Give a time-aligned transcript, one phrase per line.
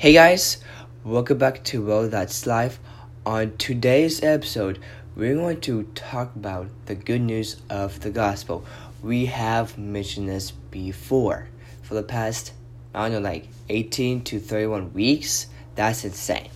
[0.00, 0.56] Hey guys,
[1.04, 2.80] welcome back to Well That's Life.
[3.26, 4.78] On today's episode,
[5.14, 8.64] we're going to talk about the good news of the gospel.
[9.02, 11.48] We have mentioned this before
[11.82, 12.54] for the past,
[12.94, 15.48] I don't know, like 18 to 31 weeks.
[15.74, 16.48] That's insane.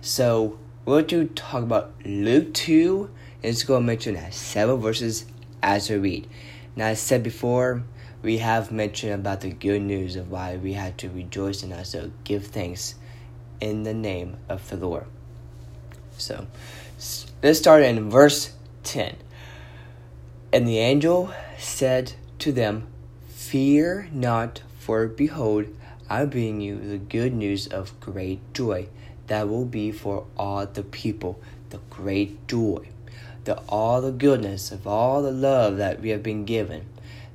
[0.00, 3.10] So, we're going to talk about Luke 2,
[3.42, 5.26] and it's going to mention seven verses
[5.60, 6.28] as we read.
[6.76, 7.82] Now, I said before,
[8.22, 12.12] we have mentioned about the good news of why we had to rejoice and also
[12.22, 12.94] give thanks
[13.60, 15.06] in the name of the Lord.
[16.18, 16.46] So
[17.42, 18.52] let's start in verse
[18.84, 19.16] 10.
[20.52, 22.86] And the angel said to them,
[23.28, 25.66] Fear not, for behold,
[26.08, 28.88] I bring you the good news of great joy
[29.26, 32.88] that will be for all the people, the great joy,
[33.44, 36.86] the all the goodness of all the love that we have been given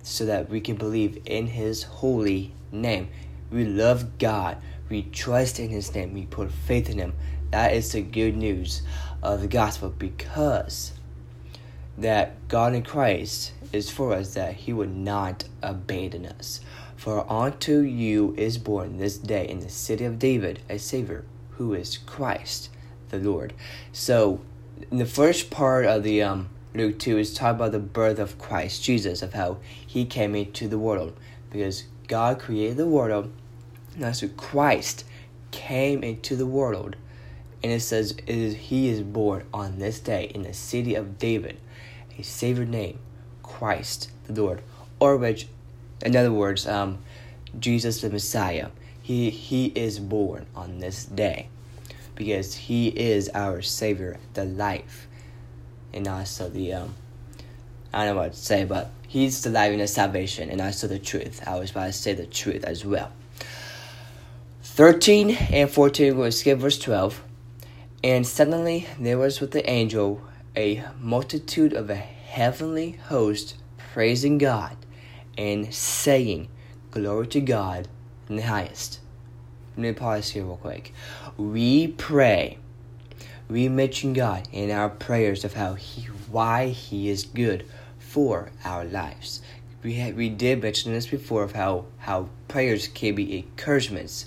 [0.07, 3.09] so that we can believe in His holy name.
[3.51, 4.57] We love God.
[4.89, 6.13] We trust in His name.
[6.13, 7.13] We put faith in Him.
[7.51, 8.81] That is the good news
[9.21, 10.93] of the gospel because
[11.97, 16.61] that God in Christ is for us, that He would not abandon us.
[16.95, 21.73] For unto you is born this day in the city of David a Savior, who
[21.73, 22.69] is Christ
[23.09, 23.53] the Lord.
[23.91, 24.41] So,
[24.89, 28.37] in the first part of the um, Luke 2 is talking about the birth of
[28.37, 31.17] Christ Jesus, of how he came into the world.
[31.49, 33.33] Because God created the world,
[33.99, 35.03] and so Christ
[35.49, 36.95] came into the world.
[37.63, 41.17] And it says it is, he is born on this day in the city of
[41.17, 41.57] David,
[42.17, 42.99] a Savior name,
[43.41, 44.61] Christ the Lord.
[44.99, 45.47] Or which,
[46.05, 46.99] in other words, um,
[47.59, 48.69] Jesus the Messiah.
[49.01, 51.49] He, he is born on this day
[52.13, 55.06] because he is our Savior, the life
[55.93, 56.95] and also the um
[57.93, 60.87] I don't know what to say, but he's the life and the salvation and also
[60.87, 61.41] the truth.
[61.47, 63.11] I was about to say the truth as well.
[64.61, 67.23] 13 and 14 we'll skip verse 12.
[68.03, 70.21] And suddenly there was with the angel
[70.55, 74.75] a multitude of a heavenly host praising God
[75.37, 76.49] and saying,
[76.91, 77.87] Glory to God
[78.29, 78.99] in the highest.
[79.75, 80.93] Let me pause here real quick.
[81.37, 82.57] We pray
[83.49, 87.65] we mention God in our prayers of how He, why He is good
[87.99, 89.41] for our lives.
[89.83, 94.25] We had, we did mention this before of how how prayers can be encouragements,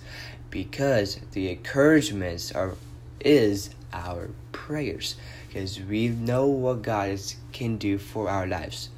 [0.48, 2.76] because the encouragements are
[3.20, 5.16] is our prayers
[5.48, 8.88] because we know what God is, can do for our lives,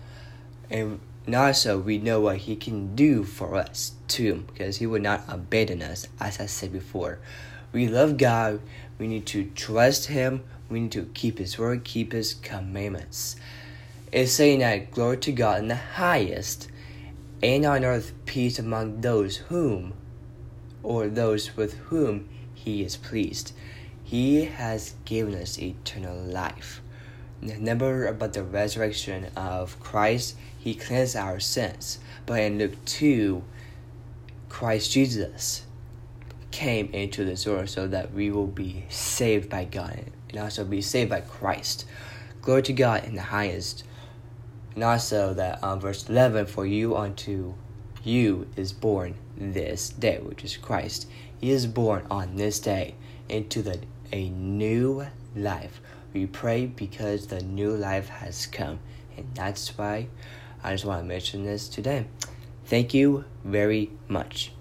[0.70, 1.00] and
[1.34, 5.80] also we know what He can do for us too, because He will not abandon
[5.80, 7.18] us, as I said before.
[7.72, 8.60] We love God.
[8.98, 10.44] We need to trust Him.
[10.68, 13.36] We need to keep His word, keep His commandments.
[14.12, 16.68] It's saying that glory to God in the highest,
[17.42, 19.94] and on earth peace among those whom,
[20.82, 23.52] or those with whom He is pleased.
[24.04, 26.82] He has given us eternal life.
[27.40, 31.98] Remember about the resurrection of Christ, He cleansed our sins.
[32.26, 33.42] But in Luke 2,
[34.50, 35.64] Christ Jesus
[36.52, 40.80] came into this world so that we will be saved by God and also be
[40.80, 41.86] saved by Christ.
[42.42, 43.84] Glory to God in the highest.
[44.74, 47.54] And also that um, verse 11, for you unto
[48.04, 51.08] you is born this day, which is Christ.
[51.40, 52.94] He is born on this day
[53.28, 53.80] into the
[54.12, 55.80] a new life.
[56.12, 58.78] We pray because the new life has come.
[59.16, 60.08] And that's why
[60.62, 62.06] I just want to mention this today.
[62.66, 64.52] Thank you very much.